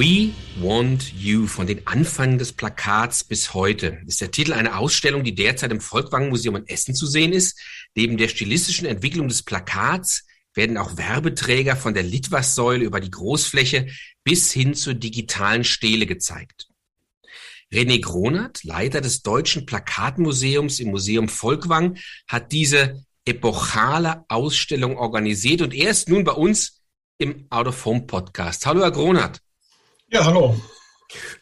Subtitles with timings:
[0.00, 5.24] We Want You von den Anfängen des Plakats bis heute ist der Titel einer Ausstellung,
[5.24, 7.60] die derzeit im Volkwang Museum in Essen zu sehen ist.
[7.94, 13.88] Neben der stilistischen Entwicklung des Plakats werden auch Werbeträger von der Litwas-Säule über die Großfläche
[14.24, 16.68] bis hin zur digitalen Stele gezeigt.
[17.70, 25.74] René Gronert, Leiter des Deutschen Plakatmuseums im Museum Volkwang, hat diese epochale Ausstellung organisiert und
[25.74, 26.80] er ist nun bei uns
[27.18, 28.64] im Out of Home Podcast.
[28.64, 29.42] Hallo, Herr Gronert.
[30.12, 30.60] Ja, hallo.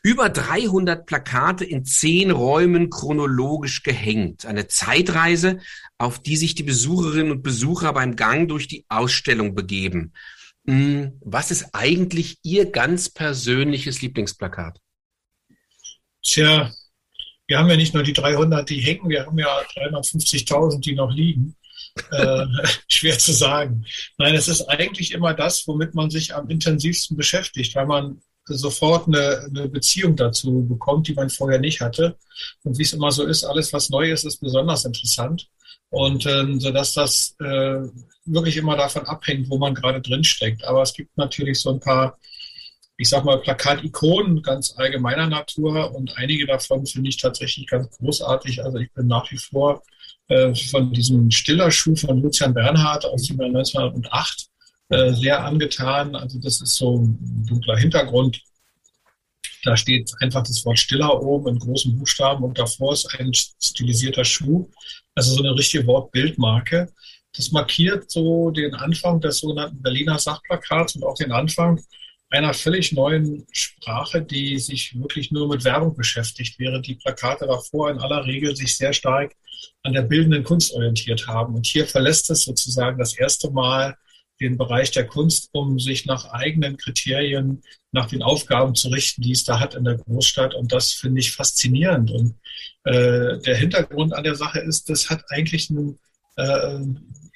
[0.03, 4.45] Über 300 Plakate in zehn Räumen chronologisch gehängt.
[4.45, 5.61] Eine Zeitreise,
[5.97, 10.13] auf die sich die Besucherinnen und Besucher beim Gang durch die Ausstellung begeben.
[10.67, 14.79] Hm, was ist eigentlich Ihr ganz persönliches Lieblingsplakat?
[16.23, 16.71] Tja,
[17.47, 21.11] wir haben ja nicht nur die 300, die hängen, wir haben ja 350.000, die noch
[21.11, 21.57] liegen.
[22.11, 22.45] äh,
[22.89, 23.87] schwer zu sagen.
[24.19, 29.07] Nein, es ist eigentlich immer das, womit man sich am intensivsten beschäftigt, weil man sofort
[29.07, 32.17] eine, eine Beziehung dazu bekommt, die man vorher nicht hatte.
[32.63, 35.49] Und wie es immer so ist, alles, was neu ist, ist besonders interessant.
[35.91, 37.81] Und ähm, so dass das äh,
[38.27, 40.65] wirklich immer davon abhängt, wo man gerade drin steckt.
[40.65, 42.19] Aber es gibt natürlich so ein paar,
[42.97, 48.63] ich sag mal, Plakatikonen ganz allgemeiner Natur und einige davon finde ich tatsächlich ganz großartig.
[48.63, 49.83] Also ich bin nach wie vor
[50.29, 54.49] äh, von diesem Stillerschuh von Lucian Bernhard aus dem Jahr 1908
[54.91, 56.15] äh, sehr angetan.
[56.15, 58.41] Also das ist so ein dunkler Hintergrund.
[59.65, 64.25] Da steht einfach das Wort Stiller oben in großen Buchstaben und davor ist ein stilisierter
[64.25, 64.69] Schuh.
[65.15, 66.91] Also so eine richtige Wortbildmarke.
[67.37, 71.81] Das markiert so den Anfang des sogenannten Berliner Sachplakats und auch den Anfang
[72.31, 77.91] einer völlig neuen Sprache, die sich wirklich nur mit Werbung beschäftigt, während die Plakate davor
[77.91, 79.35] in aller Regel sich sehr stark
[79.83, 81.55] an der bildenden Kunst orientiert haben.
[81.55, 83.97] Und hier verlässt es sozusagen das erste Mal
[84.41, 89.33] den Bereich der Kunst, um sich nach eigenen Kriterien, nach den Aufgaben zu richten, die
[89.33, 90.55] es da hat in der Großstadt.
[90.55, 92.11] Und das finde ich faszinierend.
[92.11, 92.35] Und
[92.85, 95.99] äh, der Hintergrund an der Sache ist, das hat eigentlich ein,
[96.37, 96.81] äh,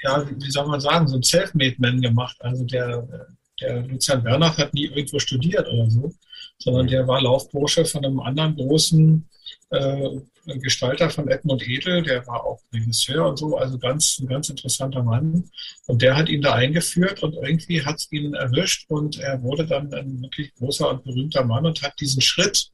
[0.03, 2.37] ja, wie soll man sagen, so ein Self-Made-Man gemacht.
[2.41, 3.29] Also der,
[3.61, 6.13] der Lucian Bernach hat nie irgendwo studiert oder so,
[6.59, 9.29] sondern der war Laufbursche von einem anderen großen
[9.71, 14.49] äh, Gestalter von Edmund Edel, der war auch Regisseur und so, also ganz, ein ganz
[14.49, 15.51] interessanter Mann.
[15.87, 19.67] Und der hat ihn da eingeführt und irgendwie hat es ihn erwischt und er wurde
[19.67, 22.71] dann ein wirklich großer und berühmter Mann und hat diesen Schritt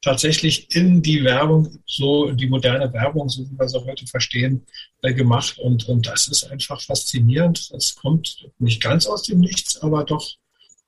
[0.00, 4.64] tatsächlich in die Werbung, so die moderne Werbung, so wie wir sie heute verstehen,
[5.02, 5.58] äh, gemacht.
[5.58, 7.70] Und, und das ist einfach faszinierend.
[7.76, 10.36] Es kommt nicht ganz aus dem Nichts, aber doch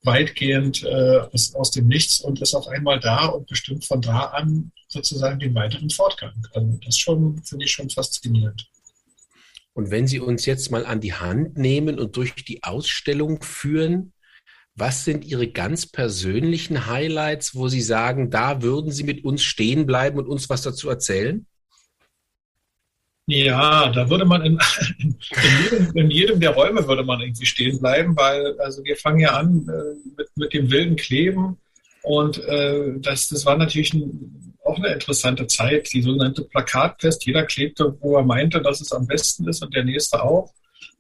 [0.03, 4.27] weitgehend äh, aus, aus dem Nichts und ist auf einmal da und bestimmt von da
[4.27, 6.35] an sozusagen den weiteren Fortgang.
[6.55, 8.71] Also das schon, finde ich schon faszinierend.
[9.73, 14.13] Und wenn Sie uns jetzt mal an die Hand nehmen und durch die Ausstellung führen,
[14.75, 19.87] was sind Ihre ganz persönlichen Highlights, wo Sie sagen, da würden Sie mit uns stehen
[19.87, 21.47] bleiben und uns was dazu erzählen?
[23.31, 24.59] Ja, da würde man in,
[24.99, 25.17] in,
[25.63, 29.37] jedem, in, jedem, der Räume würde man irgendwie stehen bleiben, weil also wir fangen ja
[29.37, 31.57] an äh, mit, mit dem wilden Kleben
[32.03, 37.25] und äh, das, das war natürlich ein, auch eine interessante Zeit, die sogenannte Plakatfest.
[37.27, 40.53] Jeder klebte, wo er meinte, dass es am besten ist und der nächste auch.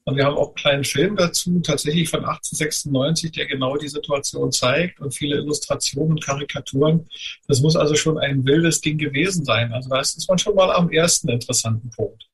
[0.05, 4.50] Und wir haben auch einen kleinen Film dazu, tatsächlich von 1896, der genau die Situation
[4.50, 7.06] zeigt und viele Illustrationen und Karikaturen.
[7.47, 9.72] Das muss also schon ein wildes Ding gewesen sein.
[9.72, 12.25] Also da ist man schon mal am ersten interessanten Punkt.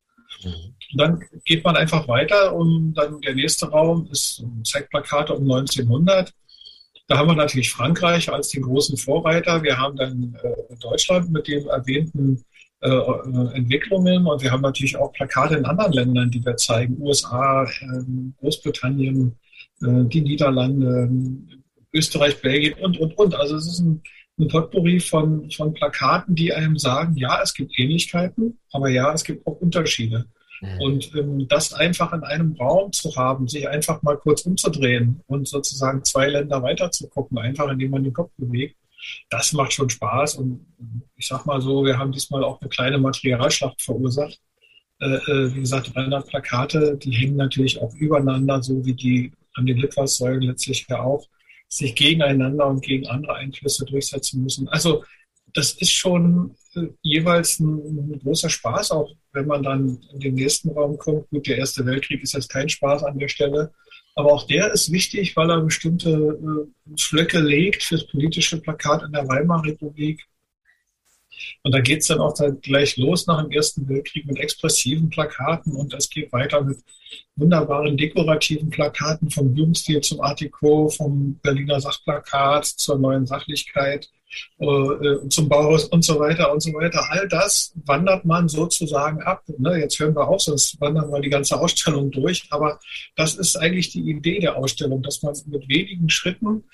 [0.45, 0.77] Mhm.
[0.93, 5.51] Und dann geht man einfach weiter und dann der nächste Raum ist zeigt Plakate um
[5.51, 6.33] 1900.
[7.09, 9.63] Da haben wir natürlich Frankreich als den großen Vorreiter.
[9.63, 12.45] Wir haben dann äh, Deutschland mit dem erwähnten
[12.81, 17.01] äh, äh, Entwicklungen und wir haben natürlich auch Plakate in anderen Ländern, die wir zeigen.
[17.01, 18.03] USA, äh,
[18.39, 19.35] Großbritannien,
[19.83, 21.11] äh, die Niederlande,
[21.95, 23.35] Österreich, Belgien und, und, und.
[23.35, 24.03] Also es ist ein,
[24.39, 29.25] ein Potpourri von, von Plakaten, die einem sagen, ja, es gibt Ähnlichkeiten, aber ja, es
[29.25, 30.27] gibt auch Unterschiede.
[30.61, 30.81] Mhm.
[30.81, 35.49] Und ähm, das einfach in einem Raum zu haben, sich einfach mal kurz umzudrehen und
[35.49, 38.77] sozusagen zwei Länder weiter zu gucken, einfach indem man den Kopf bewegt,
[39.31, 40.37] das macht schon Spaß.
[40.37, 40.67] Und
[41.17, 44.41] ich sag mal so, wir haben diesmal auch eine kleine Materialschlacht verursacht.
[45.01, 49.67] Äh, äh wie gesagt, 300 Plakate, die hängen natürlich auch übereinander, so wie die an
[49.67, 51.27] den Litfaßsäulen letztlich ja auch,
[51.69, 54.69] sich gegeneinander und gegen andere Einflüsse durchsetzen müssen.
[54.69, 55.03] Also
[55.53, 60.35] das ist schon äh, jeweils ein, ein, großer Spaß, auch wenn man dann in den
[60.35, 61.29] nächsten Raum kommt.
[61.31, 63.73] Gut, der Erste Weltkrieg ist jetzt kein Spaß an der Stelle,
[64.17, 69.13] aber auch der ist wichtig, weil er bestimmte äh, Flöcke legt fürs politische Plakat in
[69.13, 70.27] der Weimarer Republik.
[71.63, 75.77] Und da geht's dann auch dann gleich los nach dem Ersten Weltkrieg mit expressiven Plakaten
[75.77, 76.79] und es geht weiter mit
[77.37, 84.09] wunderbaren dekorativen Plakaten vom Jugendstil zum Artico, vom Berliner Sachplakat zur neuen Sachlichkeit,
[84.59, 87.05] äh, zum Bauhaus und so weiter und so weiter.
[87.11, 89.43] All das wandert man sozusagen ab.
[89.59, 89.79] Ne?
[89.81, 92.47] Jetzt hören wir auf, sonst wandern wir die ganze Ausstellung durch.
[92.51, 92.79] Aber
[93.17, 96.65] das ist eigentlich die Idee der Ausstellung, dass man mit wenigen Schritten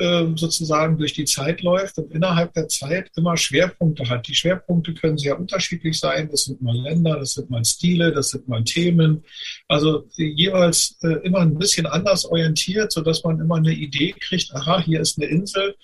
[0.00, 4.28] ähm, sozusagen durch die Zeit läuft und innerhalb der Zeit immer Schwerpunkte hat.
[4.28, 6.28] Die Schwerpunkte können sehr unterschiedlich sein.
[6.30, 9.24] Das sind mal Länder, das sind mal Stile, das sind mal Themen.
[9.66, 14.80] Also jeweils äh, immer ein bisschen anders orientiert, sodass man immer eine Idee kriegt, aha,
[14.82, 15.74] hier ist eine Insel, äh,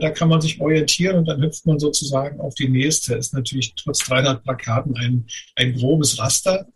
[0.00, 3.14] da kann man sich orientieren und dann hüpft man sozusagen auf die nächste.
[3.14, 5.26] Ist natürlich trotz 300 Plakaten ein,
[5.56, 6.66] ein grobes Raster.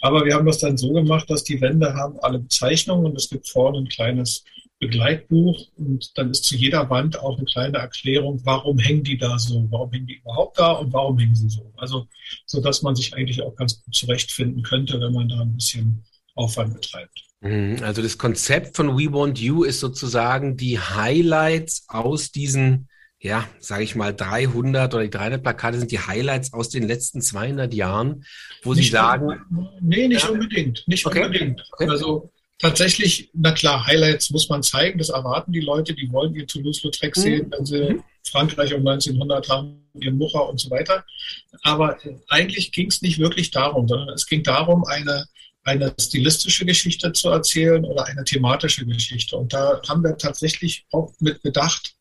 [0.00, 3.28] Aber wir haben das dann so gemacht, dass die Wände haben alle Bezeichnungen und es
[3.28, 4.44] gibt vorne ein kleines
[4.78, 9.38] Begleitbuch und dann ist zu jeder Wand auch eine kleine Erklärung, warum hängen die da
[9.38, 11.72] so, warum hängen die überhaupt da und warum hängen sie so.
[11.76, 12.06] Also,
[12.46, 16.04] so dass man sich eigentlich auch ganz gut zurechtfinden könnte, wenn man da ein bisschen
[16.34, 17.24] Aufwand betreibt.
[17.44, 22.88] Mhm, also das Konzept von We Want You ist sozusagen die Highlights aus diesen,
[23.20, 27.20] ja, sage ich mal 300 oder die 300 Plakate sind die Highlights aus den letzten
[27.20, 28.24] 200 Jahren,
[28.62, 29.28] wo nicht Sie sagen,
[29.82, 30.30] nee, nicht ja.
[30.30, 31.22] unbedingt, nicht okay.
[31.24, 31.62] unbedingt.
[31.72, 31.88] Okay.
[31.90, 36.46] Also tatsächlich, na klar, Highlights muss man zeigen, das erwarten die Leute, die wollen ihr
[36.46, 37.20] Toulouse-Lautrec mhm.
[37.20, 38.04] sehen, wenn sie mhm.
[38.26, 41.04] Frankreich um 1900 haben, ihren Mucher und so weiter.
[41.62, 45.26] Aber äh, eigentlich ging es nicht wirklich darum, sondern es ging darum, eine,
[45.64, 49.36] eine stilistische Geschichte zu erzählen oder eine thematische Geschichte.
[49.36, 51.94] Und da haben wir tatsächlich auch mit Bedacht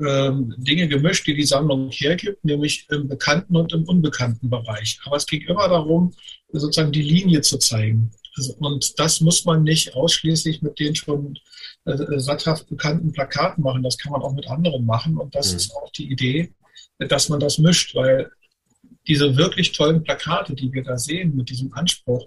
[0.00, 4.98] ähm, Dinge gemischt, die die Sammlung hergibt, nämlich im bekannten und im unbekannten Bereich.
[5.04, 6.12] Aber es ging immer darum,
[6.52, 8.10] sozusagen die Linie zu zeigen.
[8.36, 11.38] Also, und das muss man nicht ausschließlich mit den schon
[11.84, 13.82] äh, satthaft bekannten Plakaten machen.
[13.82, 15.16] Das kann man auch mit anderen machen.
[15.16, 15.56] Und das mhm.
[15.56, 16.52] ist auch die Idee,
[16.98, 18.30] dass man das mischt, weil
[19.06, 22.26] diese wirklich tollen Plakate, die wir da sehen mit diesem Anspruch,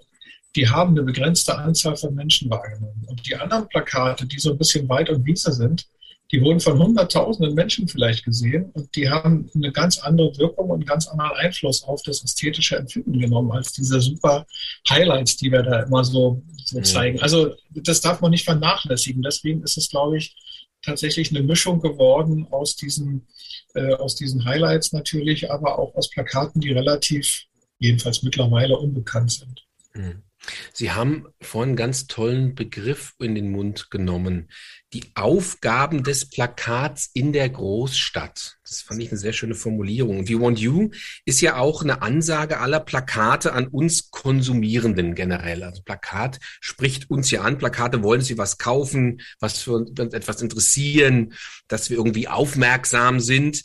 [0.56, 3.04] die haben eine begrenzte Anzahl von Menschen wahrgenommen.
[3.06, 5.86] Und die anderen Plakate, die so ein bisschen weit und Wiese sind,
[6.32, 10.76] die wurden von hunderttausenden Menschen vielleicht gesehen und die haben eine ganz andere Wirkung und
[10.76, 14.46] einen ganz anderen Einfluss auf das ästhetische Empfinden genommen als diese super
[14.88, 16.84] Highlights, die wir da immer so, so mhm.
[16.84, 17.20] zeigen.
[17.20, 19.22] Also das darf man nicht vernachlässigen.
[19.22, 20.36] Deswegen ist es, glaube ich,
[20.82, 23.26] tatsächlich eine Mischung geworden aus diesen,
[23.74, 27.44] äh, aus diesen Highlights natürlich, aber auch aus Plakaten, die relativ,
[27.80, 29.64] jedenfalls mittlerweile, unbekannt sind.
[29.94, 30.22] Mhm.
[30.72, 34.48] Sie haben vorhin einen ganz tollen Begriff in den Mund genommen.
[34.92, 38.56] Die Aufgaben des Plakats in der Großstadt.
[38.64, 40.28] Das fand ich eine sehr schöne Formulierung.
[40.28, 40.90] We Want You
[41.24, 45.62] ist ja auch eine Ansage aller Plakate an uns Konsumierenden generell.
[45.62, 47.58] Also Plakat spricht uns ja an.
[47.58, 51.34] Plakate wollen sie was kaufen, was für uns etwas interessieren,
[51.68, 53.62] dass wir irgendwie aufmerksam sind.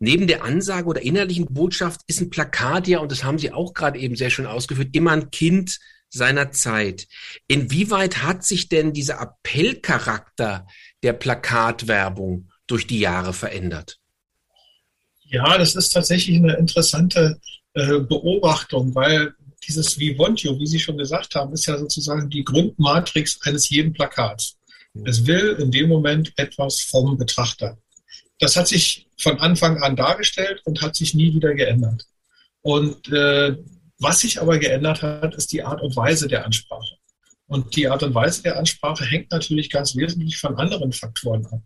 [0.00, 3.74] Neben der Ansage oder innerlichen Botschaft ist ein Plakat ja, und das haben Sie auch
[3.74, 7.06] gerade eben sehr schön ausgeführt, immer ein Kind seiner Zeit.
[7.46, 10.66] Inwieweit hat sich denn dieser Appellcharakter
[11.02, 13.98] der Plakatwerbung durch die Jahre verändert?
[15.24, 17.38] Ja, das ist tatsächlich eine interessante
[17.74, 19.34] äh, Beobachtung, weil
[19.66, 24.56] dieses You, wie Sie schon gesagt haben, ist ja sozusagen die Grundmatrix eines jeden Plakats.
[24.94, 25.06] Mhm.
[25.06, 27.78] Es will in dem Moment etwas vom Betrachter.
[28.38, 32.06] Das hat sich von Anfang an dargestellt und hat sich nie wieder geändert.
[32.62, 33.56] Und äh,
[33.98, 36.96] was sich aber geändert hat, ist die Art und Weise der Ansprache.
[37.46, 41.62] Und die Art und Weise der Ansprache hängt natürlich ganz wesentlich von anderen Faktoren ab.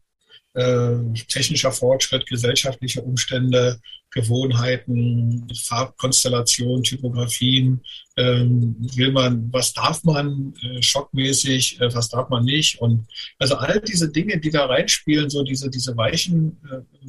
[0.54, 7.82] Äh, technischer Fortschritt, gesellschaftliche Umstände, Gewohnheiten, Farbkonstellation, Typografien.
[8.16, 12.78] Ähm, will man, was darf man äh, schockmäßig, äh, was darf man nicht?
[12.80, 13.06] Und
[13.38, 17.08] also all diese Dinge, die da reinspielen, so diese, diese weichen äh,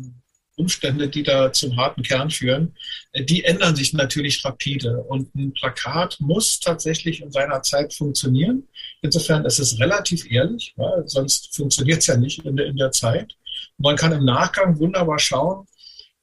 [0.56, 2.76] Umstände, die da zum harten Kern führen,
[3.12, 5.04] äh, die ändern sich natürlich rapide.
[5.04, 8.68] Und ein Plakat muss tatsächlich in seiner Zeit funktionieren.
[9.02, 12.92] Insofern ist es relativ ehrlich, ja, sonst funktioniert es ja nicht in der, in der
[12.92, 13.36] Zeit.
[13.78, 15.66] Man kann im Nachgang wunderbar schauen,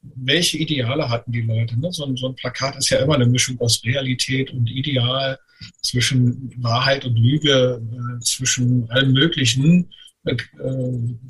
[0.02, 1.78] welche Ideale hatten die Leute.
[1.78, 1.92] Ne?
[1.92, 5.38] So, ein, so, ein, Plakat ist ja immer eine Mischung aus Realität und Ideal,
[5.82, 9.90] zwischen Wahrheit und Lüge, äh, zwischen allem Möglichen
[10.24, 10.36] äh,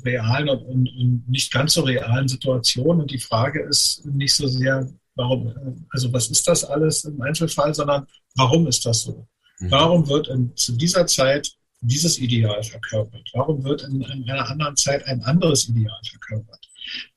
[0.03, 3.01] realen und, und, und, nicht ganz so realen Situationen.
[3.01, 7.73] Und die Frage ist nicht so sehr, warum, also was ist das alles im Einzelfall,
[7.73, 8.05] sondern
[8.35, 9.27] warum ist das so?
[9.59, 9.71] Mhm.
[9.71, 13.29] Warum wird in, zu dieser Zeit dieses Ideal verkörpert?
[13.33, 16.59] Warum wird in, in einer anderen Zeit ein anderes Ideal verkörpert?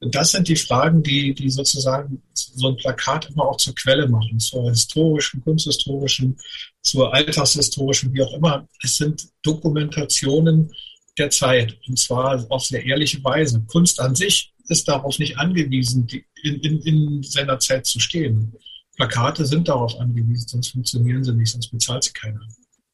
[0.00, 4.38] Das sind die Fragen, die, die sozusagen so ein Plakat immer auch zur Quelle machen,
[4.38, 6.36] zur historischen, kunsthistorischen,
[6.82, 8.68] zur alltagshistorischen, wie auch immer.
[8.82, 10.70] Es sind Dokumentationen
[11.18, 11.76] der Zeit.
[11.88, 13.62] Und zwar auf sehr ehrliche Weise.
[13.66, 16.08] Kunst an sich ist darauf nicht angewiesen,
[16.42, 18.52] in, in, in seiner Zeit zu stehen.
[18.96, 22.40] Plakate sind darauf angewiesen, sonst funktionieren sie nicht, sonst bezahlt sie keiner.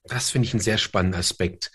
[0.05, 1.71] Das finde ich einen sehr spannenden Aspekt.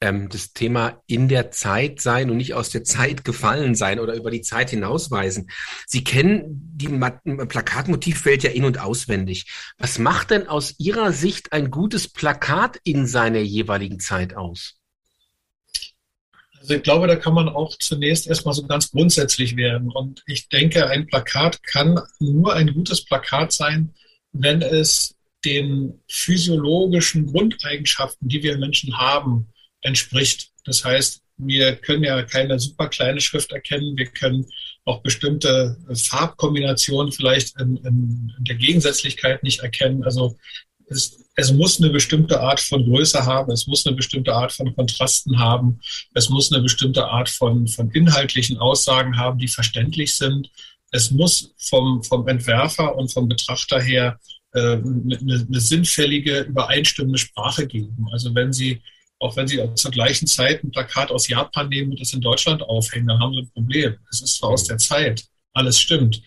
[0.00, 4.14] Ähm, das Thema in der Zeit sein und nicht aus der Zeit gefallen sein oder
[4.14, 5.50] über die Zeit hinausweisen.
[5.86, 9.50] Sie kennen die Plakatmotivwelt ja in- und auswendig.
[9.76, 14.80] Was macht denn aus Ihrer Sicht ein gutes Plakat in seiner jeweiligen Zeit aus?
[16.64, 19.90] Also ich glaube, da kann man auch zunächst erstmal so ganz grundsätzlich werden.
[19.90, 23.92] Und ich denke, ein Plakat kann nur ein gutes Plakat sein,
[24.32, 29.52] wenn es den physiologischen Grundeigenschaften, die wir Menschen haben,
[29.82, 30.52] entspricht.
[30.64, 33.98] Das heißt, wir können ja keine super kleine Schrift erkennen.
[33.98, 34.46] Wir können
[34.86, 40.02] auch bestimmte Farbkombinationen vielleicht in, in, in der Gegensätzlichkeit nicht erkennen.
[40.02, 40.38] Also
[40.88, 44.74] es, es muss eine bestimmte Art von Größe haben, es muss eine bestimmte Art von
[44.74, 45.80] Kontrasten haben,
[46.14, 50.50] es muss eine bestimmte Art von, von inhaltlichen Aussagen haben, die verständlich sind.
[50.90, 54.20] Es muss vom, vom Entwerfer und vom Betrachter her
[54.52, 58.06] äh, eine, eine sinnfällige, übereinstimmende Sprache geben.
[58.12, 58.80] Also wenn Sie
[59.20, 62.62] auch wenn Sie zur gleichen Zeit ein Plakat aus Japan nehmen und das in Deutschland
[62.62, 63.96] aufhängen, dann haben Sie ein Problem.
[64.10, 65.24] Es ist zwar aus der Zeit,
[65.54, 66.20] alles stimmt,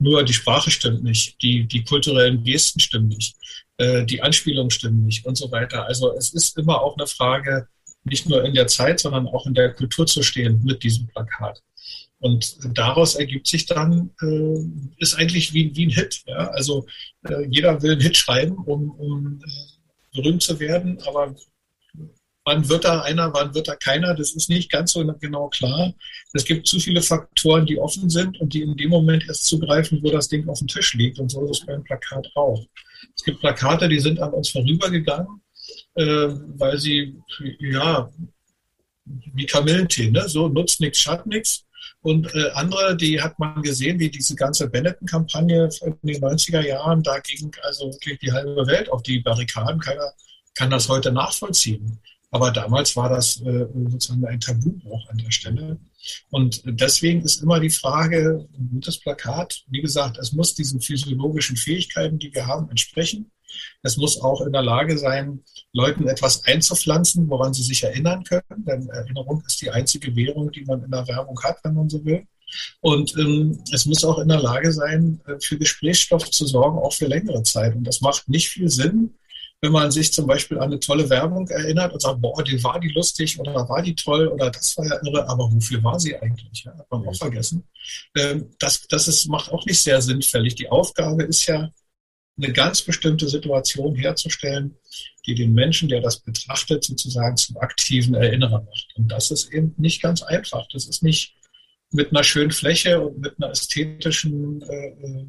[0.00, 3.36] nur die Sprache stimmt nicht, die, die kulturellen Gesten stimmen nicht.
[3.80, 5.86] Äh, die Anspielungen stimmen nicht und so weiter.
[5.86, 7.66] Also es ist immer auch eine Frage,
[8.04, 11.62] nicht nur in der Zeit, sondern auch in der Kultur zu stehen mit diesem Plakat.
[12.18, 14.58] Und daraus ergibt sich dann, äh,
[14.98, 16.22] ist eigentlich wie, wie ein Hit.
[16.26, 16.48] Ja?
[16.48, 16.84] Also
[17.26, 21.34] äh, jeder will einen Hit schreiben, um, um äh, berühmt zu werden, aber
[22.44, 25.94] wann wird da einer, wann wird da keiner, das ist nicht ganz so genau klar.
[26.34, 30.02] Es gibt zu viele Faktoren, die offen sind und die in dem Moment erst zugreifen,
[30.02, 31.18] wo das Ding auf dem Tisch liegt.
[31.18, 32.66] Und so ist es beim Plakat auch.
[33.14, 35.40] Es gibt Plakate, die sind an uns vorübergegangen,
[35.94, 37.16] äh, weil sie,
[37.60, 38.10] ja,
[39.04, 40.28] wie Kamillentee, ne?
[40.28, 41.64] so nutzt nichts, schadet nichts.
[42.02, 47.02] Und äh, andere, die hat man gesehen, wie diese ganze Benetton-Kampagne in den 90er Jahren,
[47.02, 49.80] da ging also wirklich die halbe Welt auf die Barrikaden.
[49.80, 50.12] Keiner
[50.54, 51.98] kann das heute nachvollziehen.
[52.30, 55.78] Aber damals war das äh, sozusagen ein Tabubruch an der Stelle.
[56.30, 61.56] Und deswegen ist immer die Frage, ein gutes Plakat, wie gesagt, es muss diesen physiologischen
[61.56, 63.30] Fähigkeiten, die wir haben, entsprechen.
[63.82, 65.42] Es muss auch in der Lage sein,
[65.72, 68.64] Leuten etwas einzupflanzen, woran sie sich erinnern können.
[68.64, 72.04] Denn Erinnerung ist die einzige Währung, die man in der Werbung hat, wenn man so
[72.04, 72.24] will.
[72.80, 76.92] Und ähm, es muss auch in der Lage sein, äh, für Gesprächsstoff zu sorgen, auch
[76.92, 77.74] für längere Zeit.
[77.74, 79.14] Und das macht nicht viel Sinn,
[79.62, 82.80] wenn man sich zum Beispiel an eine tolle Werbung erinnert und sagt, boah, die war
[82.80, 86.16] die lustig oder war die toll oder das war ja irre, aber wofür war sie
[86.16, 86.64] eigentlich?
[86.64, 87.64] Ja, hat man auch vergessen.
[88.16, 90.54] Ähm, das das ist, macht auch nicht sehr sinnfällig.
[90.54, 91.70] Die Aufgabe ist ja,
[92.42, 94.76] eine ganz bestimmte Situation herzustellen,
[95.26, 98.88] die den Menschen, der das betrachtet, sozusagen zum aktiven Erinnerer macht.
[98.96, 100.66] Und das ist eben nicht ganz einfach.
[100.72, 101.36] Das ist nicht
[101.92, 105.26] mit einer schönen Fläche und mit einer ästhetischen äh, äh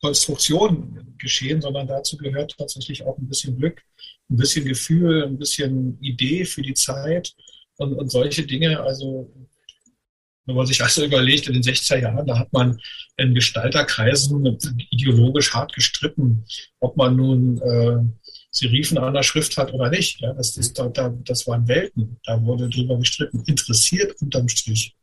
[0.00, 3.82] Konstruktion geschehen, sondern dazu gehört tatsächlich auch ein bisschen Glück,
[4.30, 7.34] ein bisschen Gefühl, ein bisschen Idee für die Zeit
[7.78, 8.80] und, und solche Dinge.
[8.80, 9.32] Also
[10.46, 12.80] wenn man sich also überlegt, in den 60er Jahren, da hat man
[13.18, 14.58] in Gestalterkreisen
[14.90, 16.44] ideologisch hart gestritten,
[16.80, 17.98] ob man nun äh,
[18.50, 20.20] Serifen an der Schrift hat oder nicht.
[20.20, 23.42] Ja, das, ist, da, da, das waren Welten, da wurde drüber gestritten.
[23.46, 24.94] Interessiert unterm Strich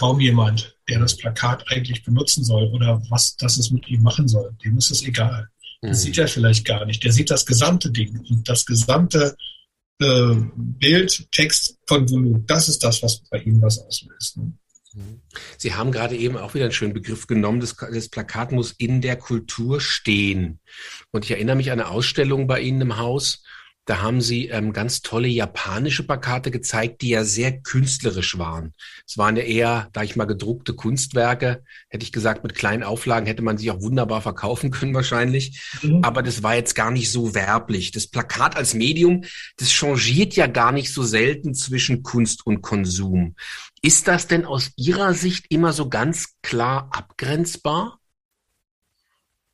[0.00, 4.28] kaum jemand, der das Plakat eigentlich benutzen soll oder was das es mit ihm machen
[4.28, 4.50] soll.
[4.64, 5.50] Dem ist es egal.
[5.82, 6.02] Das mhm.
[6.04, 7.04] sieht er vielleicht gar nicht.
[7.04, 9.36] Der sieht das gesamte Ding und das gesamte
[10.00, 12.48] äh, Bild, Text, Konvolut.
[12.48, 14.38] Das ist das, was bei ihm was auslöst.
[14.38, 14.54] Ne?
[14.94, 15.20] Mhm.
[15.58, 17.60] Sie haben gerade eben auch wieder einen schönen Begriff genommen.
[17.60, 20.60] Das, das, Plakat muss in der Kultur stehen.
[21.10, 23.42] Und ich erinnere mich an eine Ausstellung bei Ihnen im Haus,
[23.86, 28.74] da haben sie ähm, ganz tolle japanische Plakate gezeigt, die ja sehr künstlerisch waren.
[29.06, 33.26] Es waren ja eher, da ich mal gedruckte Kunstwerke, hätte ich gesagt, mit kleinen Auflagen
[33.26, 35.60] hätte man sich auch wunderbar verkaufen können wahrscheinlich.
[35.82, 36.04] Mhm.
[36.04, 37.90] Aber das war jetzt gar nicht so werblich.
[37.90, 39.24] Das Plakat als Medium,
[39.56, 43.34] das changiert ja gar nicht so selten zwischen Kunst und Konsum.
[43.82, 47.98] Ist das denn aus Ihrer Sicht immer so ganz klar abgrenzbar?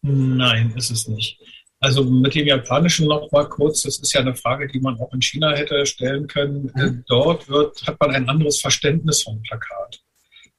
[0.02, 1.38] Nein, ist es nicht.
[1.86, 5.14] Also mit dem Japanischen noch mal kurz, das ist ja eine Frage, die man auch
[5.14, 6.72] in China hätte stellen können.
[6.74, 7.04] Mhm.
[7.06, 10.00] Dort wird, hat man ein anderes Verständnis von Plakat.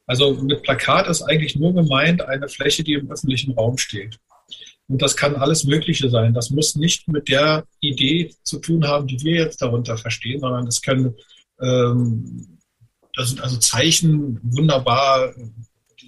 [0.06, 4.18] Also mit Plakat ist eigentlich nur gemeint eine Fläche, die im öffentlichen Raum steht.
[4.88, 6.34] Und das kann alles Mögliche sein.
[6.34, 10.66] Das muss nicht mit der Idee zu tun haben, die wir jetzt darunter verstehen, sondern
[10.66, 11.14] es können,
[11.62, 12.58] ähm,
[13.18, 15.34] das sind also Zeichen wunderbar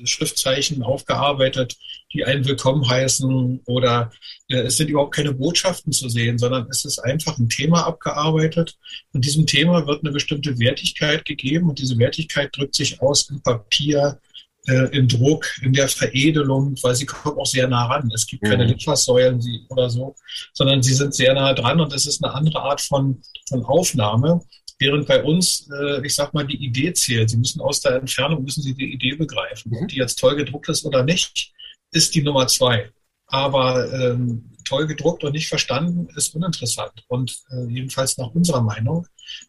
[0.06, 1.75] Schriftzeichen aufgearbeitet,
[2.13, 4.12] die einen willkommen heißen oder
[4.48, 8.77] äh, es sind überhaupt keine Botschaften zu sehen, sondern es ist einfach ein Thema abgearbeitet
[9.13, 13.41] und diesem Thema wird eine bestimmte Wertigkeit gegeben und diese Wertigkeit drückt sich aus im
[13.41, 14.20] Papier,
[14.68, 18.12] äh, im Druck, in der Veredelung, weil sie kommen auch sehr nah ran.
[18.13, 18.72] Es gibt keine mhm.
[18.72, 20.15] Litfaßsäulen oder so,
[20.53, 24.41] sondern sie sind sehr nah dran und es ist eine andere Art von, von Aufnahme.
[24.79, 27.29] Während bei uns, äh, ich sag mal, die Idee zählt.
[27.29, 29.71] Sie müssen aus der Entfernung, müssen Sie die Idee begreifen.
[29.71, 29.77] Mhm.
[29.77, 31.53] Ob die jetzt toll gedruckt ist oder nicht,
[31.91, 32.89] ist die Nummer zwei.
[33.27, 37.03] Aber ähm, toll gedruckt und nicht verstanden ist uninteressant.
[37.07, 39.05] Und äh, jedenfalls nach unserer Meinung.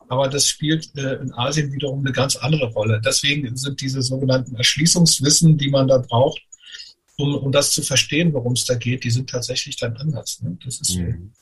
[0.09, 3.01] Aber das spielt äh, in Asien wiederum eine ganz andere Rolle.
[3.05, 6.43] Deswegen sind diese sogenannten Erschließungswissen, die man da braucht,
[7.17, 10.43] um, um das zu verstehen, worum es da geht, die sind tatsächlich dann anders.
[10.43, 10.59] Ne?
[10.65, 11.33] Das ist mhm.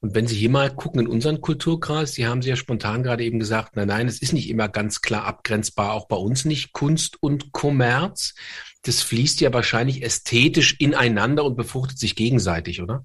[0.00, 3.24] Und wenn Sie hier mal gucken in unseren Kulturkreis, Sie haben Sie ja spontan gerade
[3.24, 6.72] eben gesagt, nein, nein, es ist nicht immer ganz klar abgrenzbar, auch bei uns nicht
[6.72, 8.34] Kunst und Kommerz.
[8.82, 13.04] Das fließt ja wahrscheinlich ästhetisch ineinander und befruchtet sich gegenseitig, oder?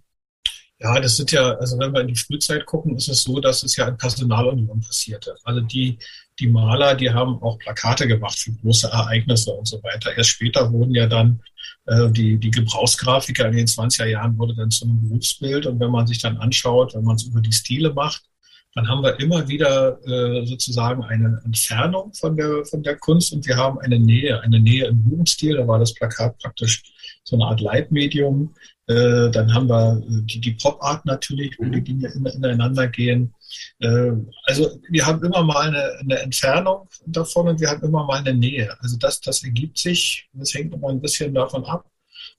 [0.79, 3.63] Ja, das sind ja, also wenn wir in die Frühzeit gucken, ist es so, dass
[3.63, 5.35] es ja in Personalunion passierte.
[5.43, 5.97] Also die,
[6.39, 10.15] die Maler, die haben auch Plakate gemacht für große Ereignisse und so weiter.
[10.17, 11.41] Erst später wurden ja dann
[11.85, 15.65] die, die Gebrauchsgrafiker in den 20er Jahren wurde dann zu einem Berufsbild.
[15.65, 18.23] Und wenn man sich dann anschaut, wenn man es über die Stile macht,
[18.75, 23.45] dann haben wir immer wieder äh, sozusagen eine Entfernung von der, von der Kunst und
[23.45, 25.57] wir haben eine Nähe, eine Nähe im Jugendstil.
[25.57, 26.81] Da war das Plakat praktisch
[27.23, 28.53] so eine Art Leitmedium.
[28.87, 31.83] Äh, dann haben wir äh, die, die Pop-Art natürlich, wo die.
[31.83, 33.33] Dinge in, ineinander gehen.
[33.79, 34.11] Äh,
[34.45, 38.33] also wir haben immer mal eine, eine, Entfernung davon und wir haben immer mal eine
[38.33, 38.75] Nähe.
[38.81, 41.89] Also das, das ergibt sich, das hängt immer ein bisschen davon ab.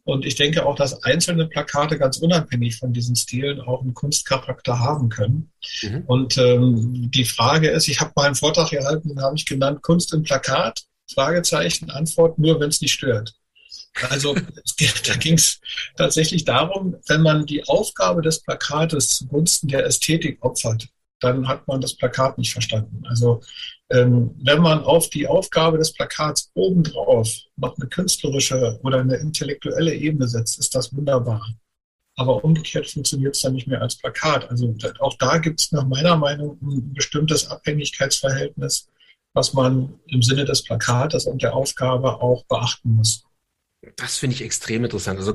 [0.05, 4.79] Und ich denke auch, dass einzelne Plakate ganz unabhängig von diesen Stilen auch einen Kunstcharakter
[4.79, 5.51] haben können.
[5.83, 6.05] Mhm.
[6.07, 9.83] Und ähm, die Frage ist, ich habe mal einen Vortrag gehalten, den habe ich genannt,
[9.83, 13.35] Kunst im Plakat, Fragezeichen, Antwort, nur wenn es nicht stört.
[14.11, 14.35] Also
[15.07, 15.61] da ging es
[15.97, 20.89] tatsächlich darum, wenn man die Aufgabe des Plakates zugunsten der Ästhetik opfert,
[21.25, 23.03] dann hat man das Plakat nicht verstanden.
[23.09, 23.41] Also
[23.91, 29.95] ähm, wenn man auf die Aufgabe des Plakats obendrauf noch eine künstlerische oder eine intellektuelle
[29.95, 31.47] Ebene setzt, ist das wunderbar.
[32.17, 34.49] Aber umgekehrt funktioniert es dann nicht mehr als Plakat.
[34.51, 38.89] Also auch da gibt es nach meiner Meinung ein bestimmtes Abhängigkeitsverhältnis,
[39.33, 43.25] was man im Sinne des Plakates und der Aufgabe auch beachten muss.
[43.97, 45.19] Das finde ich extrem interessant.
[45.19, 45.35] Also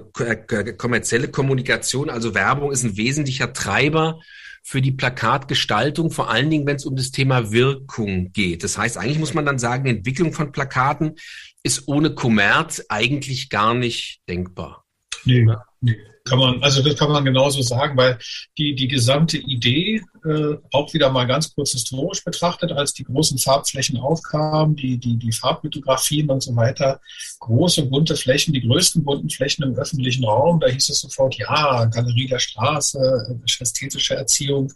[0.78, 4.21] kommerzielle Kommunikation, also Werbung ist ein wesentlicher Treiber
[4.63, 8.63] für die Plakatgestaltung, vor allen Dingen, wenn es um das Thema Wirkung geht.
[8.63, 11.15] Das heißt, eigentlich muss man dann sagen, die Entwicklung von Plakaten
[11.63, 14.86] ist ohne Kommerz eigentlich gar nicht denkbar.
[15.26, 15.45] Nee,
[15.82, 15.98] nee.
[16.30, 18.20] Kann man, also das kann man genauso sagen, weil
[18.58, 23.38] die, die gesamte Idee, äh, auch wieder mal ganz kurz historisch betrachtet, als die großen
[23.39, 27.00] Farbflächen aufkamen, die, die, die Farblithografien und so weiter,
[27.39, 31.86] große bunte Flächen, die größten bunten Flächen im öffentlichen Raum, da hieß es sofort, ja,
[31.86, 34.72] Galerie der Straße, ästhetische Erziehung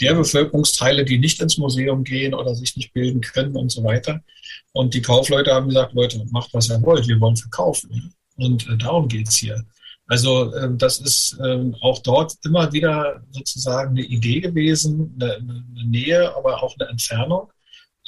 [0.00, 4.22] der Bevölkerungsteile, die nicht ins Museum gehen oder sich nicht bilden können und so weiter.
[4.72, 8.14] Und die Kaufleute haben gesagt, Leute, macht was ihr wollt, wir wollen verkaufen.
[8.36, 9.64] Und äh, darum geht's hier.
[10.06, 15.84] Also ähm, das ist ähm, auch dort immer wieder sozusagen eine Idee gewesen, eine, eine
[15.86, 17.50] Nähe, aber auch eine Entfernung.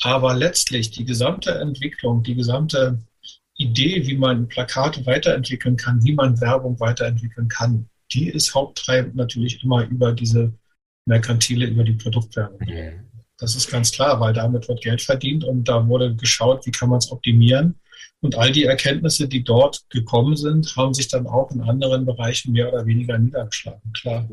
[0.03, 2.99] Aber letztlich die gesamte Entwicklung, die gesamte
[3.57, 9.63] Idee, wie man Plakate weiterentwickeln kann, wie man Werbung weiterentwickeln kann, die ist haupttreibend natürlich
[9.65, 10.53] immer über diese
[11.07, 12.61] Merkantile, über die Produktwerbung.
[13.39, 16.91] Das ist ganz klar, weil damit wird Geld verdient und da wurde geschaut, wie kann
[16.91, 17.75] man es optimieren.
[18.27, 22.51] Und all die Erkenntnisse, die dort gekommen sind, haben sich dann auch in anderen Bereichen
[22.51, 24.29] mehr oder weniger niedergeschlagen, klar.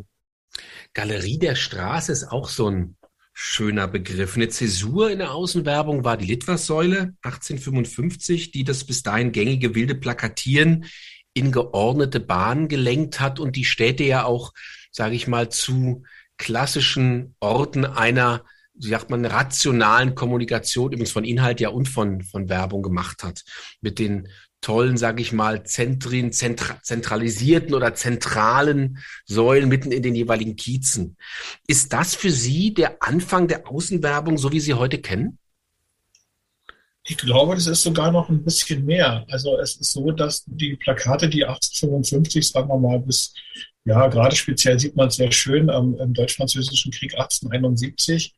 [0.95, 2.97] Galerie der Straße ist auch so ein
[3.34, 4.36] schöner Begriff.
[4.36, 9.93] Eine Zäsur in der Außenwerbung war die Litfaßsäule 1855, die das bis dahin gängige wilde
[9.93, 10.86] Plakatieren
[11.36, 14.53] in geordnete Bahnen gelenkt hat und die Städte ja auch,
[14.89, 16.01] sage ich mal, zu
[16.38, 18.43] klassischen Orten einer
[18.75, 23.43] wie sagt man, rationalen Kommunikation, übrigens von Inhalt ja und von, von Werbung gemacht hat.
[23.81, 24.27] Mit den
[24.62, 31.17] tollen, sage ich mal, Zentren, zentra zentralisierten oder zentralen Säulen mitten in den jeweiligen Kiezen.
[31.67, 35.38] Ist das für Sie der Anfang der Außenwerbung, so wie Sie heute kennen?
[37.05, 39.25] Ich glaube, das ist sogar noch ein bisschen mehr.
[39.29, 43.33] Also es ist so, dass die Plakate, die 1855, sagen wir mal, bis,
[43.83, 48.33] ja, gerade speziell sieht man es sehr schön am, im Deutsch-Französischen Krieg 1871,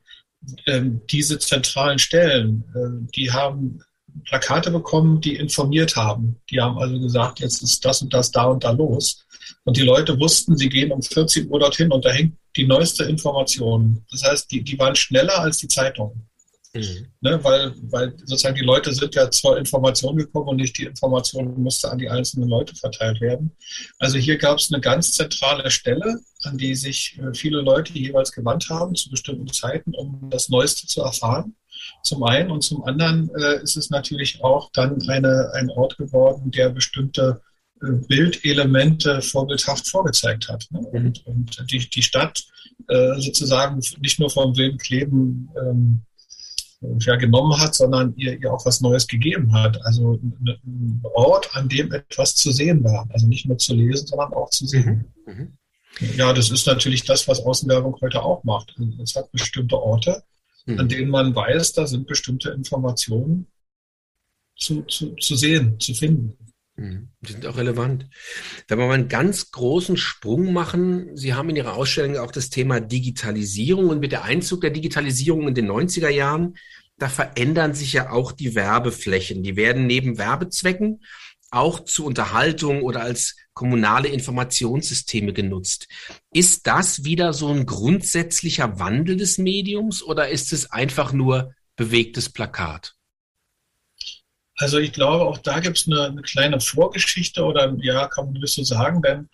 [0.68, 3.82] ähm, diese zentralen Stellen, äh, die haben
[4.24, 6.38] Plakate bekommen, die informiert haben.
[6.50, 9.26] Die haben also gesagt, jetzt ist das und das da und da los.
[9.64, 13.04] Und die Leute wussten, sie gehen um 14 Uhr dorthin und da hängt die neueste
[13.04, 14.06] Information.
[14.12, 16.28] Das heißt, die, die waren schneller als die Zeitungen.
[16.74, 17.08] Mhm.
[17.22, 21.62] Ne, weil, weil sozusagen die Leute sind ja zur Information gekommen und nicht die Information
[21.62, 23.56] musste an die einzelnen Leute verteilt werden.
[23.98, 28.32] Also hier gab es eine ganz zentrale Stelle, an die sich äh, viele Leute jeweils
[28.32, 31.56] gewandt haben zu bestimmten Zeiten, um das Neueste zu erfahren.
[32.04, 36.52] Zum einen und zum anderen äh, ist es natürlich auch dann eine, ein Ort geworden,
[36.52, 37.42] der bestimmte
[37.82, 40.66] äh, Bildelemente vorbildhaft vorgezeigt hat.
[40.72, 40.80] Ne?
[40.80, 41.06] Mhm.
[41.06, 42.44] Und, und die, die Stadt
[42.88, 46.02] äh, sozusagen nicht nur vom wilden Kleben ähm,
[47.00, 49.84] ja, genommen hat, sondern ihr, ihr auch was Neues gegeben hat.
[49.86, 53.08] Also ein Ort, an dem etwas zu sehen war.
[53.12, 55.12] Also nicht nur zu lesen, sondern auch zu sehen.
[55.26, 55.34] Mhm.
[55.34, 55.58] mhm.
[56.18, 58.76] Ja, das ist natürlich das, was Außenwerbung heute auch macht.
[59.02, 60.24] Es hat bestimmte Orte,
[60.66, 60.80] mhm.
[60.80, 63.48] an denen man weiß, da sind bestimmte Informationen
[64.58, 66.38] zu, zu, zu sehen, zu finden.
[66.76, 67.10] Mhm.
[67.22, 68.08] Die sind auch relevant.
[68.68, 72.50] Wenn wir mal einen ganz großen Sprung machen, Sie haben in Ihrer Ausstellung auch das
[72.50, 76.58] Thema Digitalisierung und mit der Einzug der Digitalisierung in den 90er Jahren,
[76.98, 79.44] da verändern sich ja auch die Werbeflächen.
[79.44, 81.02] Die werden neben Werbezwecken
[81.56, 85.88] auch zur Unterhaltung oder als kommunale Informationssysteme genutzt.
[86.32, 92.30] Ist das wieder so ein grundsätzlicher Wandel des Mediums oder ist es einfach nur bewegtes
[92.30, 92.96] Plakat?
[94.58, 98.46] Also ich glaube, auch da gibt es eine, eine, kleine Vorgeschichte oder ja, kann man
[98.46, 99.30] so sagen, denn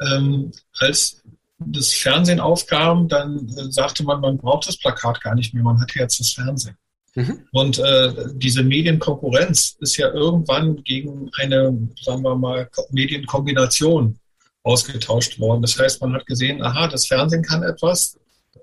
[0.00, 1.22] ähm, als
[1.58, 5.80] das Fernsehen aufkam, dann äh, sagte man, man braucht das Plakat gar nicht mehr, man
[5.80, 6.76] hat jetzt das Fernsehen.
[7.14, 7.46] Mhm.
[7.52, 14.18] Und äh, diese Medienkonkurrenz ist ja irgendwann gegen eine, sagen wir mal, Medienkombination
[14.64, 15.62] ausgetauscht worden.
[15.62, 18.18] Das heißt, man hat gesehen, aha, das Fernsehen kann etwas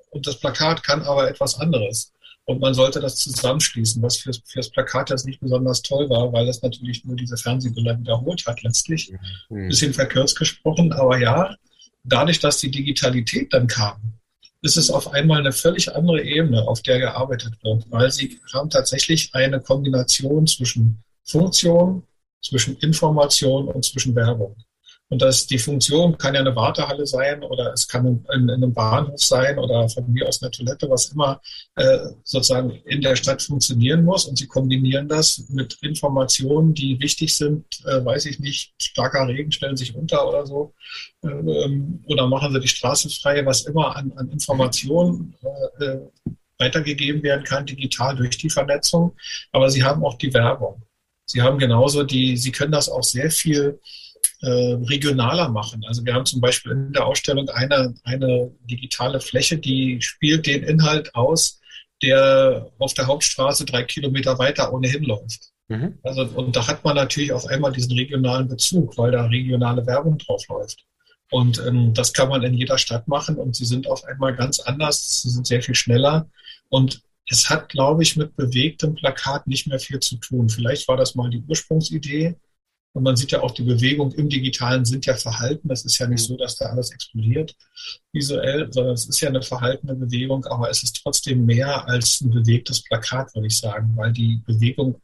[0.09, 2.11] und das Plakat kann aber etwas anderes.
[2.45, 6.49] Und man sollte das zusammenschließen, was fürs, fürs Plakat jetzt nicht besonders toll war, weil
[6.49, 9.13] es natürlich nur diese Fernsehbilder wiederholt hat, letztlich.
[9.49, 9.69] Mhm.
[9.69, 11.55] Bisschen verkürzt gesprochen, aber ja,
[12.03, 14.13] dadurch, dass die Digitalität dann kam,
[14.62, 18.69] ist es auf einmal eine völlig andere Ebene, auf der gearbeitet wird, weil sie haben
[18.69, 22.04] tatsächlich eine Kombination zwischen Funktion,
[22.43, 24.56] zwischen Information und zwischen Werbung.
[25.12, 28.74] Und das, die Funktion kann ja eine Wartehalle sein oder es kann in, in, einem
[28.74, 31.41] Bahnhof sein oder von mir aus eine Toilette, was immer
[31.76, 34.24] äh, sozusagen in der Stadt funktionieren muss.
[34.24, 39.52] Und sie kombinieren das mit Informationen, die wichtig sind, äh, weiß ich nicht, starker Regen
[39.52, 40.74] stellen sich unter oder so.
[41.24, 41.28] Äh,
[42.06, 45.36] oder machen sie die Straße frei, was immer an, an Informationen
[45.82, 45.97] äh,
[46.58, 49.13] weitergegeben werden kann, digital durch die Vernetzung.
[49.52, 50.82] Aber sie haben auch die Werbung.
[51.26, 53.78] Sie haben genauso die, sie können das auch sehr viel
[54.41, 55.84] äh, regionaler machen.
[55.88, 60.63] Also wir haben zum Beispiel in der Ausstellung eine, eine digitale Fläche, die spielt den
[60.63, 61.60] Inhalt aus,
[62.01, 65.51] der auf der Hauptstraße drei Kilometer weiter ohnehin läuft.
[65.67, 65.99] Mhm.
[66.04, 70.17] Also, und da hat man natürlich auf einmal diesen regionalen Bezug, weil da regionale Werbung
[70.17, 70.86] drauf läuft.
[71.32, 74.60] Und ähm, das kann man in jeder Stadt machen und sie sind auf einmal ganz
[74.60, 76.30] anders, sie sind sehr viel schneller.
[76.67, 80.49] Und es hat, glaube ich, mit bewegtem Plakat nicht mehr viel zu tun.
[80.49, 82.36] Vielleicht war das mal die Ursprungsidee,
[82.93, 85.69] und man sieht ja auch, die Bewegung im Digitalen sind ja verhalten.
[85.69, 87.56] Das ist ja nicht so, dass da alles explodiert
[88.12, 92.32] visuell, sondern es ist ja eine verhaltene Bewegung, aber es ist trotzdem mehr als ein
[92.32, 95.01] bewegtes Plakat, würde ich sagen, weil die Bewegung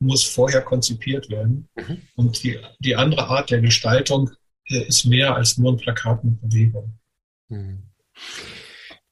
[0.00, 1.68] muss vorher konzipiert werden.
[1.76, 2.02] Mhm.
[2.14, 4.30] Und die, die andere Art der Gestaltung
[4.66, 6.98] äh, ist mehr als nur ein Plakat mit Bewegung.
[7.48, 7.82] Mhm.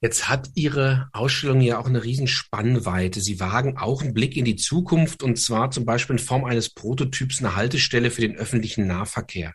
[0.01, 3.21] Jetzt hat Ihre Ausstellung ja auch eine Riesenspannweite.
[3.21, 6.71] Sie wagen auch einen Blick in die Zukunft und zwar zum Beispiel in Form eines
[6.71, 9.55] Prototyps eine Haltestelle für den öffentlichen Nahverkehr.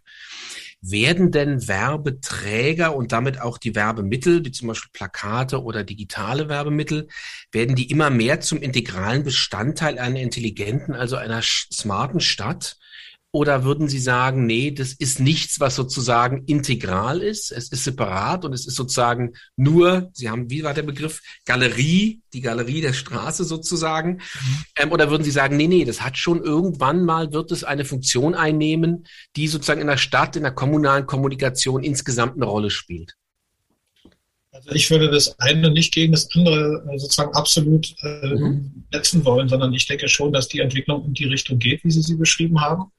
[0.82, 7.08] Werden denn Werbeträger und damit auch die Werbemittel, wie zum Beispiel Plakate oder digitale Werbemittel,
[7.54, 12.76] werden die immer mehr zum integralen Bestandteil einer intelligenten, also einer smarten Stadt?
[13.36, 18.46] Oder würden Sie sagen, nee, das ist nichts, was sozusagen integral ist, es ist separat
[18.46, 22.94] und es ist sozusagen nur, Sie haben, wie war der Begriff, Galerie, die Galerie der
[22.94, 24.18] Straße sozusagen.
[24.18, 24.66] Mhm.
[24.78, 27.86] Ähm, oder würden Sie sagen, nee, nee, das hat schon irgendwann mal, wird es eine
[27.86, 33.16] Funktion einnehmen, die sozusagen in der Stadt, in der kommunalen Kommunikation insgesamt eine Rolle spielt?
[34.52, 38.86] Also ich würde das eine nicht gegen das andere äh, sozusagen absolut äh, mhm.
[38.92, 42.04] setzen wollen, sondern ich denke schon, dass die Entwicklung in die Richtung geht, wie Sie
[42.04, 42.92] sie beschrieben haben.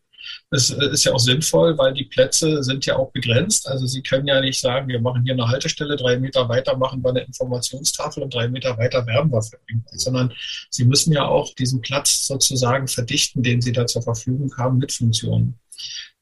[0.50, 3.68] Das äh, ist ja auch sinnvoll, weil die Plätze sind ja auch begrenzt.
[3.68, 7.02] Also Sie können ja nicht sagen, wir machen hier eine Haltestelle, drei Meter weiter machen
[7.02, 10.32] wir eine Informationstafel und drei Meter weiter werben wir für irgendwas, sondern
[10.70, 14.92] Sie müssen ja auch diesen Platz sozusagen verdichten, den Sie da zur Verfügung haben mit
[14.92, 15.58] Funktionen.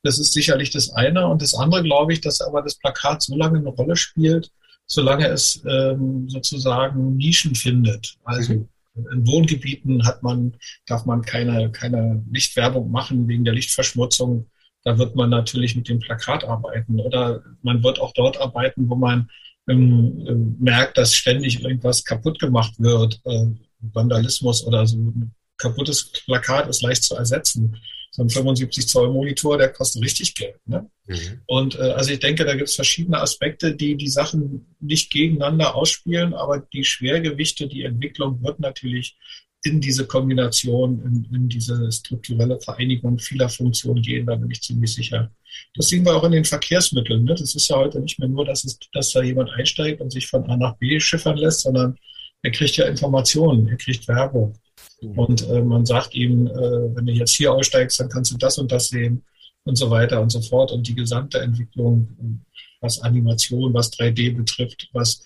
[0.03, 1.27] Das ist sicherlich das eine.
[1.29, 4.51] Und das andere glaube ich, dass aber das Plakat so lange eine Rolle spielt,
[4.87, 8.17] solange es ähm, sozusagen Nischen findet.
[8.25, 8.69] Also mhm.
[8.95, 14.51] In Wohngebieten hat man, darf man keine, keine Lichtwerbung machen wegen der Lichtverschmutzung.
[14.85, 17.01] Da wird man natürlich mit dem Plakat arbeiten.
[17.01, 19.31] Oder man wird auch dort arbeiten, wo man
[19.69, 23.47] ähm, merkt, dass ständig irgendwas kaputt gemacht wird, äh,
[23.81, 27.77] Vandalismus oder so ein kaputtes Plakat ist leicht zu ersetzen.
[28.15, 30.57] So ein 75 Zoll Monitor, der kostet richtig Geld.
[30.67, 30.89] Ne?
[31.07, 31.41] Mhm.
[31.47, 35.75] Und äh, also ich denke, da gibt es verschiedene Aspekte, die die Sachen nicht gegeneinander
[35.75, 39.17] ausspielen, aber die Schwergewichte, die Entwicklung wird natürlich
[39.65, 44.93] in diese Kombination, in, in diese strukturelle Vereinigung vieler Funktionen gehen, da bin ich ziemlich
[44.93, 45.31] sicher.
[45.75, 47.25] Das sehen wir auch in den Verkehrsmitteln.
[47.25, 47.35] Ne?
[47.35, 50.27] Das ist ja heute nicht mehr nur, dass, es, dass da jemand einsteigt und sich
[50.27, 51.97] von A nach B schiffern lässt, sondern
[52.43, 54.55] er kriegt ja Informationen, er kriegt Werbung.
[55.03, 55.19] Mhm.
[55.19, 56.51] Und äh, man sagt ihm, äh,
[56.95, 59.23] wenn du jetzt hier aussteigst, dann kannst du das und das sehen
[59.65, 60.73] und so weiter und so fort.
[60.73, 62.41] Und die gesamte Entwicklung,
[62.81, 65.25] was Animation, was 3D betrifft, was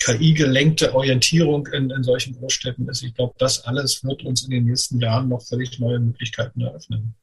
[0.00, 3.02] KI-gelenkte Orientierung in, in solchen Großstädten ist.
[3.02, 7.14] Ich glaube, das alles wird uns in den nächsten Jahren noch völlig neue Möglichkeiten eröffnen.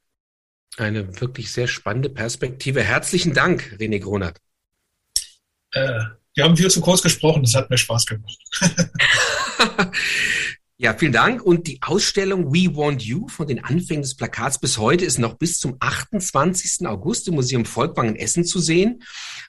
[0.78, 2.82] Eine wirklich sehr spannende Perspektive.
[2.82, 4.38] Herzlichen Dank, René Gronert.
[5.72, 6.00] Äh,
[6.34, 8.38] wir haben viel zu kurz gesprochen, das hat mir Spaß gemacht.
[10.82, 11.42] ja, vielen Dank.
[11.42, 15.34] Und die Ausstellung We Want You von den Anfängen des Plakats bis heute ist noch
[15.34, 16.88] bis zum 28.
[16.88, 19.04] August im Museum Volkwang in Essen zu sehen.